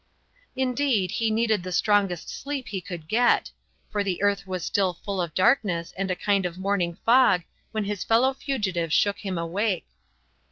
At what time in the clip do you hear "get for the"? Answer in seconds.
3.07-4.19